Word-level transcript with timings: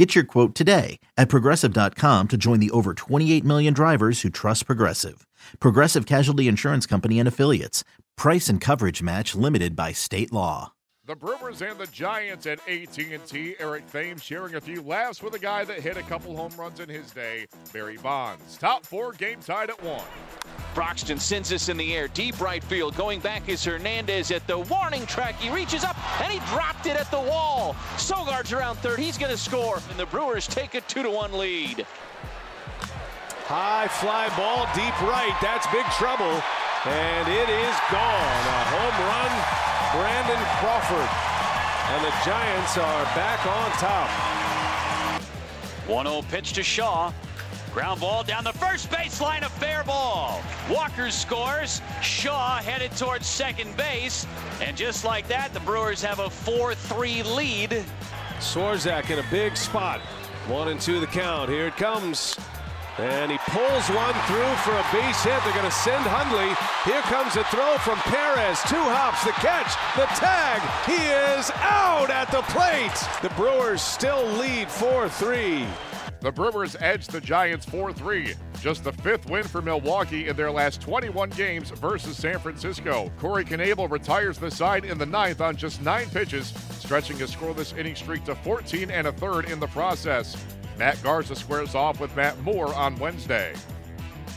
Get 0.00 0.14
your 0.14 0.24
quote 0.24 0.54
today 0.54 0.98
at 1.18 1.28
progressive.com 1.28 2.28
to 2.28 2.36
join 2.38 2.58
the 2.58 2.70
over 2.70 2.94
28 2.94 3.44
million 3.44 3.74
drivers 3.74 4.22
who 4.22 4.30
trust 4.30 4.64
Progressive. 4.64 5.26
Progressive 5.58 6.06
Casualty 6.06 6.48
Insurance 6.48 6.86
Company 6.86 7.18
and 7.18 7.28
Affiliates. 7.28 7.84
Price 8.16 8.48
and 8.48 8.62
coverage 8.62 9.02
match 9.02 9.34
limited 9.34 9.76
by 9.76 9.92
state 9.92 10.32
law. 10.32 10.72
The 11.04 11.14
Brewers 11.14 11.60
and 11.60 11.78
the 11.78 11.86
Giants 11.88 12.46
at 12.46 12.66
AT&T. 12.66 13.56
Eric 13.58 13.90
Thames 13.90 14.22
sharing 14.22 14.54
a 14.54 14.60
few 14.62 14.80
laughs 14.80 15.22
with 15.22 15.34
a 15.34 15.38
guy 15.38 15.64
that 15.64 15.80
hit 15.80 15.98
a 15.98 16.02
couple 16.04 16.34
home 16.34 16.52
runs 16.56 16.80
in 16.80 16.88
his 16.88 17.10
day, 17.10 17.46
Barry 17.70 17.98
Bonds. 17.98 18.56
Top 18.56 18.86
four, 18.86 19.12
game 19.12 19.40
tied 19.40 19.68
at 19.68 19.82
one. 19.82 20.00
Broxton 20.74 21.18
sends 21.18 21.48
this 21.48 21.68
in 21.68 21.76
the 21.76 21.94
air, 21.94 22.08
deep 22.08 22.40
right 22.40 22.62
field. 22.62 22.96
Going 22.96 23.20
back 23.20 23.48
is 23.48 23.64
Hernandez 23.64 24.30
at 24.30 24.46
the 24.46 24.58
warning 24.58 25.04
track. 25.06 25.34
He 25.40 25.50
reaches 25.50 25.84
up 25.84 25.96
and 26.20 26.32
he 26.32 26.38
dropped 26.54 26.86
it 26.86 26.96
at 26.96 27.10
the 27.10 27.20
wall. 27.20 27.74
Sogard's 27.96 28.52
around 28.52 28.76
third. 28.76 28.98
He's 28.98 29.18
going 29.18 29.32
to 29.32 29.38
score, 29.38 29.80
and 29.90 29.98
the 29.98 30.06
Brewers 30.06 30.46
take 30.46 30.74
a 30.74 30.80
two 30.82 31.02
to 31.02 31.10
one 31.10 31.32
lead. 31.32 31.86
High 33.50 33.88
fly 33.88 34.28
ball, 34.38 34.68
deep 34.76 34.94
right. 35.02 35.36
That's 35.42 35.66
big 35.74 35.84
trouble. 35.98 36.40
And 36.86 37.28
it 37.28 37.50
is 37.50 37.76
gone. 37.90 38.42
A 38.46 38.62
home 38.70 38.96
run, 39.10 39.32
Brandon 39.98 40.38
Crawford. 40.62 41.10
And 41.90 42.04
the 42.06 42.14
Giants 42.24 42.78
are 42.78 43.04
back 43.16 43.44
on 43.44 43.70
top. 43.72 44.08
1 45.88 46.06
0 46.06 46.22
pitch 46.30 46.52
to 46.52 46.62
Shaw. 46.62 47.12
Ground 47.72 48.00
ball 48.00 48.24
down 48.24 48.42
the 48.42 48.52
first 48.52 48.90
baseline, 48.90 49.42
a 49.42 49.48
fair 49.48 49.84
ball. 49.84 50.42
Walker 50.68 51.10
scores. 51.10 51.80
Shaw 52.02 52.56
headed 52.56 52.90
towards 52.96 53.26
second 53.26 53.76
base. 53.76 54.26
And 54.60 54.76
just 54.76 55.04
like 55.04 55.28
that, 55.28 55.54
the 55.54 55.60
Brewers 55.60 56.02
have 56.02 56.18
a 56.18 56.28
4 56.28 56.74
3 56.74 57.22
lead. 57.22 57.84
Swarzak 58.40 59.10
in 59.10 59.20
a 59.20 59.30
big 59.30 59.56
spot. 59.56 60.00
One 60.48 60.68
and 60.68 60.80
two 60.80 60.98
the 60.98 61.06
count. 61.06 61.48
Here 61.48 61.68
it 61.68 61.76
comes. 61.76 62.36
And 62.98 63.30
he 63.30 63.38
pulls 63.48 63.88
one 63.90 64.14
through 64.26 64.54
for 64.64 64.72
a 64.72 64.86
base 64.92 65.22
hit. 65.22 65.40
They're 65.44 65.54
going 65.54 65.64
to 65.64 65.70
send 65.70 66.04
Hundley. 66.04 66.52
Here 66.84 67.02
comes 67.02 67.36
a 67.36 67.44
throw 67.44 67.78
from 67.78 67.98
Perez. 67.98 68.60
Two 68.68 68.76
hops, 68.76 69.24
the 69.24 69.32
catch, 69.32 69.72
the 69.96 70.06
tag. 70.18 70.60
He 70.84 71.00
is 71.38 71.50
out 71.62 72.10
at 72.10 72.30
the 72.30 72.42
plate. 72.52 72.92
The 73.22 73.34
Brewers 73.36 73.80
still 73.80 74.26
lead 74.38 74.68
4 74.68 75.08
3. 75.08 75.66
The 76.20 76.30
Brewers 76.30 76.76
edge 76.80 77.06
the 77.06 77.20
Giants 77.20 77.64
4 77.64 77.94
3. 77.94 78.34
Just 78.60 78.84
the 78.84 78.92
fifth 78.92 79.30
win 79.30 79.44
for 79.44 79.62
Milwaukee 79.62 80.28
in 80.28 80.36
their 80.36 80.50
last 80.50 80.82
21 80.82 81.30
games 81.30 81.70
versus 81.70 82.18
San 82.18 82.38
Francisco. 82.38 83.10
Corey 83.18 83.44
Knebel 83.44 83.90
retires 83.90 84.36
the 84.36 84.50
side 84.50 84.84
in 84.84 84.98
the 84.98 85.06
ninth 85.06 85.40
on 85.40 85.56
just 85.56 85.80
nine 85.80 86.10
pitches, 86.10 86.48
stretching 86.72 87.16
his 87.16 87.34
scoreless 87.34 87.76
inning 87.78 87.94
streak 87.94 88.24
to 88.24 88.34
14 88.34 88.90
and 88.90 89.06
a 89.06 89.12
third 89.12 89.46
in 89.46 89.58
the 89.58 89.68
process. 89.68 90.36
Matt 90.80 91.02
Garza 91.02 91.36
squares 91.36 91.74
off 91.74 92.00
with 92.00 92.16
Matt 92.16 92.40
Moore 92.40 92.74
on 92.74 92.98
Wednesday. 92.98 93.52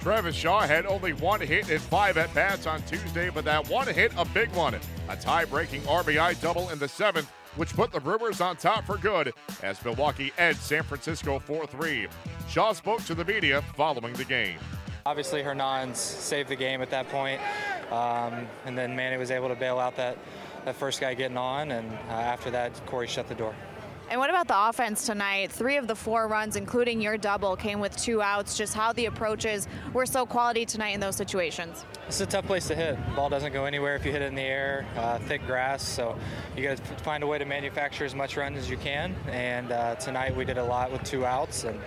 Travis 0.00 0.34
Shaw 0.34 0.60
had 0.60 0.86
only 0.86 1.12
one 1.12 1.38
hit 1.38 1.68
and 1.68 1.82
five 1.82 2.16
at 2.16 2.32
bats 2.32 2.66
on 2.66 2.80
Tuesday, 2.84 3.28
but 3.28 3.44
that 3.44 3.68
one 3.68 3.86
hit, 3.86 4.10
a 4.16 4.24
big 4.24 4.50
one. 4.52 4.74
A 5.10 5.16
tie 5.16 5.44
breaking 5.44 5.82
RBI 5.82 6.40
double 6.40 6.70
in 6.70 6.78
the 6.78 6.88
seventh, 6.88 7.30
which 7.56 7.74
put 7.74 7.92
the 7.92 8.00
Brewers 8.00 8.40
on 8.40 8.56
top 8.56 8.86
for 8.86 8.96
good 8.96 9.34
as 9.62 9.84
Milwaukee 9.84 10.32
edged 10.38 10.60
San 10.60 10.82
Francisco 10.82 11.38
4 11.38 11.66
3. 11.66 12.08
Shaw 12.48 12.72
spoke 12.72 13.04
to 13.04 13.14
the 13.14 13.26
media 13.26 13.60
following 13.76 14.14
the 14.14 14.24
game. 14.24 14.58
Obviously, 15.04 15.42
Hernans 15.42 15.96
saved 15.96 16.48
the 16.48 16.56
game 16.56 16.80
at 16.80 16.88
that 16.88 17.06
point, 17.10 17.42
um, 17.92 18.46
and 18.64 18.78
then 18.78 18.96
Manny 18.96 19.18
was 19.18 19.30
able 19.30 19.48
to 19.48 19.54
bail 19.54 19.78
out 19.78 19.94
that, 19.96 20.16
that 20.64 20.74
first 20.74 21.02
guy 21.02 21.12
getting 21.12 21.36
on, 21.36 21.70
and 21.70 21.92
uh, 22.08 22.12
after 22.12 22.50
that, 22.50 22.72
Corey 22.86 23.08
shut 23.08 23.28
the 23.28 23.34
door. 23.34 23.54
And 24.10 24.18
what 24.18 24.28
about 24.28 24.48
the 24.48 24.68
offense 24.68 25.06
tonight? 25.06 25.52
Three 25.52 25.76
of 25.76 25.86
the 25.86 25.94
four 25.94 26.26
runs, 26.26 26.56
including 26.56 27.00
your 27.00 27.16
double, 27.16 27.54
came 27.54 27.78
with 27.78 27.96
two 27.96 28.20
outs. 28.20 28.58
Just 28.58 28.74
how 28.74 28.92
the 28.92 29.06
approaches 29.06 29.68
were 29.92 30.04
so 30.04 30.26
quality 30.26 30.66
tonight 30.66 30.90
in 30.90 31.00
those 31.00 31.14
situations. 31.14 31.84
It's 32.08 32.20
a 32.20 32.26
tough 32.26 32.44
place 32.44 32.66
to 32.66 32.74
hit. 32.74 32.98
Ball 33.14 33.28
doesn't 33.28 33.52
go 33.52 33.66
anywhere 33.66 33.94
if 33.94 34.04
you 34.04 34.10
hit 34.10 34.20
it 34.20 34.24
in 34.24 34.34
the 34.34 34.42
air, 34.42 34.84
uh, 34.96 35.20
thick 35.20 35.46
grass. 35.46 35.84
So 35.84 36.18
you 36.56 36.64
got 36.64 36.76
to 36.78 36.82
find 37.04 37.22
a 37.22 37.26
way 37.28 37.38
to 37.38 37.44
manufacture 37.44 38.04
as 38.04 38.16
much 38.16 38.36
run 38.36 38.56
as 38.56 38.68
you 38.68 38.78
can. 38.78 39.14
And 39.30 39.70
uh, 39.70 39.94
tonight 39.94 40.34
we 40.34 40.44
did 40.44 40.58
a 40.58 40.64
lot 40.64 40.90
with 40.90 41.04
two 41.04 41.24
outs, 41.24 41.62
and 41.62 41.78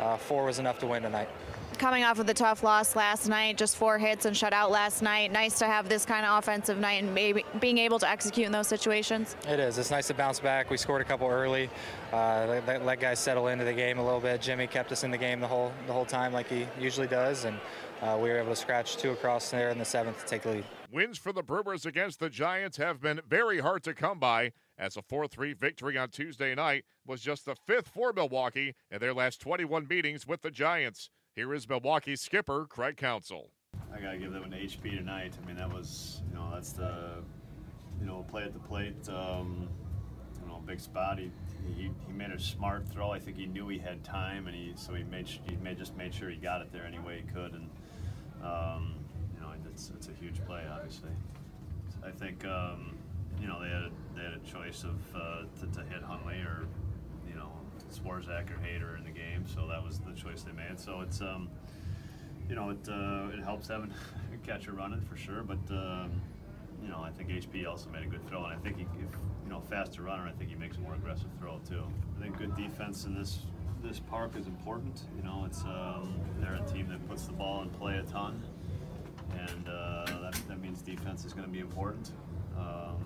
uh, 0.00 0.18
four 0.18 0.44
was 0.44 0.58
enough 0.58 0.78
to 0.80 0.86
win 0.86 1.02
tonight 1.02 1.30
coming 1.78 2.04
off 2.04 2.18
of 2.18 2.26
the 2.26 2.34
tough 2.34 2.62
loss 2.62 2.96
last 2.96 3.28
night, 3.28 3.56
just 3.56 3.76
four 3.76 3.98
hits 3.98 4.24
and 4.24 4.36
shut 4.36 4.52
out 4.52 4.70
last 4.70 5.02
night. 5.02 5.32
Nice 5.32 5.58
to 5.58 5.66
have 5.66 5.88
this 5.88 6.04
kind 6.04 6.26
of 6.26 6.38
offensive 6.38 6.78
night 6.78 7.02
and 7.02 7.14
maybe 7.14 7.44
being 7.60 7.78
able 7.78 7.98
to 7.98 8.08
execute 8.08 8.46
in 8.46 8.52
those 8.52 8.66
situations. 8.66 9.36
It 9.48 9.60
is. 9.60 9.78
It's 9.78 9.90
nice 9.90 10.06
to 10.08 10.14
bounce 10.14 10.40
back. 10.40 10.70
We 10.70 10.76
scored 10.76 11.00
a 11.00 11.04
couple 11.04 11.28
early. 11.28 11.70
Uh, 12.12 12.60
let, 12.66 12.84
let, 12.84 13.00
guys 13.00 13.18
settle 13.18 13.48
into 13.48 13.64
the 13.64 13.72
game 13.72 13.98
a 13.98 14.04
little 14.04 14.20
bit. 14.20 14.40
Jimmy 14.40 14.66
kept 14.66 14.92
us 14.92 15.04
in 15.04 15.10
the 15.10 15.18
game 15.18 15.40
the 15.40 15.46
whole 15.46 15.72
the 15.86 15.92
whole 15.92 16.04
time 16.04 16.32
like 16.32 16.48
he 16.48 16.66
usually 16.78 17.06
does, 17.06 17.44
and 17.44 17.58
uh, 18.02 18.18
we 18.20 18.28
were 18.28 18.38
able 18.38 18.50
to 18.50 18.56
scratch 18.56 18.96
two 18.96 19.10
across 19.10 19.50
there 19.50 19.70
in 19.70 19.78
the 19.78 19.84
seventh 19.84 20.20
to 20.20 20.26
take 20.26 20.42
the 20.42 20.50
lead. 20.50 20.64
Wins 20.92 21.18
for 21.18 21.32
the 21.32 21.42
Brewers 21.42 21.86
against 21.86 22.18
the 22.18 22.28
Giants 22.28 22.76
have 22.78 23.00
been 23.00 23.20
very 23.28 23.60
hard 23.60 23.84
to 23.84 23.94
come 23.94 24.18
by 24.18 24.52
as 24.76 24.96
a 24.96 25.02
4 25.02 25.28
3 25.28 25.52
victory 25.52 25.96
on 25.96 26.08
Tuesday 26.08 26.54
night 26.54 26.84
was 27.06 27.20
just 27.20 27.44
the 27.44 27.54
fifth 27.54 27.88
for 27.88 28.12
Milwaukee 28.12 28.74
in 28.90 28.98
their 28.98 29.14
last 29.14 29.40
21 29.40 29.86
meetings 29.88 30.26
with 30.26 30.42
the 30.42 30.50
Giants. 30.50 31.10
Here 31.36 31.54
is 31.54 31.68
Milwaukee 31.68 32.16
skipper 32.16 32.66
Craig 32.68 32.96
Counsell. 32.96 33.52
I 33.94 34.00
gotta 34.00 34.18
give 34.18 34.32
them 34.32 34.42
an 34.42 34.50
HP 34.50 34.96
tonight. 34.96 35.34
I 35.40 35.46
mean, 35.46 35.56
that 35.56 35.72
was 35.72 36.22
you 36.28 36.34
know 36.34 36.50
that's 36.52 36.72
the 36.72 37.22
you 38.00 38.06
know 38.06 38.26
play 38.28 38.42
at 38.42 38.52
the 38.52 38.58
plate. 38.58 39.08
Um, 39.08 39.68
you 40.42 40.48
know, 40.48 40.60
big 40.66 40.80
spot. 40.80 41.20
He, 41.20 41.30
he, 41.76 41.90
he 42.06 42.12
made 42.12 42.32
a 42.32 42.38
smart 42.38 42.88
throw. 42.88 43.12
I 43.12 43.20
think 43.20 43.36
he 43.36 43.46
knew 43.46 43.68
he 43.68 43.78
had 43.78 44.02
time, 44.02 44.48
and 44.48 44.56
he 44.56 44.72
so 44.74 44.92
he 44.94 45.04
made 45.04 45.28
he 45.28 45.54
made, 45.62 45.78
just 45.78 45.96
made 45.96 46.12
sure 46.12 46.30
he 46.30 46.36
got 46.36 46.62
it 46.62 46.72
there 46.72 46.84
any 46.84 46.98
way 46.98 47.22
he 47.24 47.32
could. 47.32 47.52
And 47.52 47.70
um, 48.42 48.96
you 49.34 49.40
know, 49.40 49.52
it's, 49.70 49.92
it's 49.94 50.08
a 50.08 50.12
huge 50.20 50.44
play, 50.46 50.64
obviously. 50.68 51.10
I 52.04 52.10
think 52.10 52.44
um, 52.44 52.96
you 53.40 53.46
know 53.46 53.62
they 53.62 53.68
had 53.68 53.84
a, 53.84 53.90
they 54.16 54.24
had 54.24 54.34
a 54.34 54.50
choice 54.50 54.82
of 54.82 54.98
uh, 55.14 55.42
to, 55.60 55.78
to 55.78 55.84
hit 55.88 56.02
Hundley 56.02 56.38
or 56.38 56.66
Swarzak 57.90 58.50
or 58.50 58.58
Hader 58.64 58.98
in 58.98 59.04
the 59.04 59.10
game, 59.10 59.44
so 59.46 59.66
that 59.68 59.82
was 59.82 59.98
the 60.00 60.12
choice 60.12 60.42
they 60.42 60.52
made. 60.52 60.78
So 60.78 61.00
it's 61.00 61.20
um, 61.20 61.48
you 62.48 62.54
know 62.54 62.70
it 62.70 62.88
uh, 62.88 63.36
it 63.36 63.42
helps 63.42 63.68
having 63.68 63.92
a 64.34 64.46
catcher 64.46 64.72
running 64.72 65.00
for 65.00 65.16
sure, 65.16 65.42
but 65.42 65.58
um, 65.70 66.20
you 66.82 66.88
know 66.88 67.00
I 67.00 67.10
think 67.10 67.30
HP 67.30 67.66
also 67.66 67.90
made 67.90 68.02
a 68.02 68.06
good 68.06 68.26
throw, 68.28 68.44
and 68.44 68.52
I 68.52 68.58
think 68.58 68.78
he, 68.78 68.82
if 68.82 69.16
you 69.44 69.50
know 69.50 69.60
faster 69.60 70.02
runner, 70.02 70.26
I 70.26 70.32
think 70.32 70.50
he 70.50 70.56
makes 70.56 70.76
a 70.76 70.80
more 70.80 70.94
aggressive 70.94 71.28
throw 71.38 71.60
too. 71.68 71.84
I 72.18 72.22
think 72.22 72.38
good 72.38 72.56
defense 72.56 73.04
in 73.04 73.14
this 73.14 73.40
this 73.82 74.00
park 74.00 74.36
is 74.36 74.46
important. 74.46 75.02
You 75.16 75.22
know, 75.22 75.44
it's 75.46 75.62
um, 75.64 76.20
they're 76.38 76.54
a 76.54 76.70
team 76.70 76.88
that 76.88 77.06
puts 77.08 77.24
the 77.24 77.32
ball 77.32 77.62
in 77.62 77.70
play 77.70 77.98
a 77.98 78.02
ton, 78.02 78.42
and 79.32 79.68
uh, 79.68 80.04
that, 80.22 80.34
that 80.48 80.60
means 80.60 80.82
defense 80.82 81.24
is 81.24 81.32
going 81.32 81.46
to 81.46 81.52
be 81.52 81.60
important. 81.60 82.12
Um, 82.58 82.96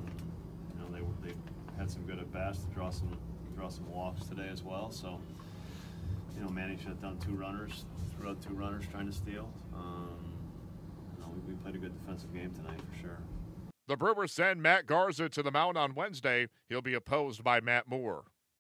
you 0.73 0.81
know, 0.81 0.89
they 0.91 1.29
they 1.29 1.35
had 1.79 1.91
some 1.91 2.03
good 2.03 2.19
at 2.19 2.33
bats 2.33 2.59
to 2.59 2.67
draw 2.69 2.91
some 2.91 3.09
draw 3.55 3.69
some 3.69 3.91
walks 3.91 4.27
today 4.27 4.49
as 4.51 4.63
well. 4.63 4.91
So, 4.91 5.19
you 6.37 6.43
know, 6.43 6.51
Manny 6.51 6.79
shut 6.83 7.01
down 7.01 7.19
two 7.19 7.35
runners, 7.35 7.85
threw 8.17 8.31
out 8.31 8.43
two 8.43 8.55
runners 8.55 8.85
trying 8.91 9.07
to 9.07 9.13
steal. 9.13 9.49
Um, 9.75 10.33
you 11.17 11.23
know, 11.23 11.31
we, 11.35 11.53
we 11.53 11.59
played 11.61 11.75
a 11.75 11.79
good 11.79 11.99
defensive 12.01 12.33
game 12.35 12.53
tonight 12.53 12.81
for 12.93 13.01
sure. 13.01 13.19
The 13.87 13.97
Brewers 13.97 14.33
send 14.33 14.63
Matt 14.63 14.87
Garza 14.87 15.29
to 15.29 15.43
the 15.43 15.51
mound 15.51 15.77
on 15.77 15.95
Wednesday. 15.95 16.49
He'll 16.69 16.81
be 16.81 16.95
opposed 16.95 17.45
by 17.45 17.61
Matt 17.61 17.87
Moore. 17.87 18.25